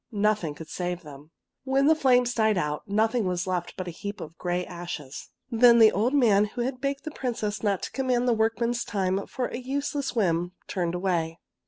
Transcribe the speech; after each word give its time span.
Nothing 0.11 0.55
eould 0.55 0.67
save 0.67 1.03
them. 1.03 1.29
When 1.63 1.85
the 1.85 1.93
flames 1.93 2.33
died 2.33 2.57
out, 2.57 2.87
nothing 2.87 3.27
was 3.27 3.45
left 3.45 3.75
but 3.77 3.87
a 3.87 3.91
heap 3.91 4.19
of 4.19 4.35
gray 4.39 4.65
ashes. 4.65 5.29
Then 5.51 5.77
the 5.77 5.91
old 5.91 6.15
man 6.15 6.45
who 6.45 6.61
had 6.61 6.81
begged 6.81 7.03
the 7.03 7.11
Prin 7.11 7.35
cess 7.35 7.61
not 7.61 7.83
to 7.83 7.91
conm:iand 7.91 8.25
the 8.25 8.33
workmen's 8.33 8.83
time 8.83 9.23
for 9.27 9.49
a 9.49 9.57
useless 9.59 10.15
whim 10.15 10.53
turned 10.67 10.95
away. 10.95 11.37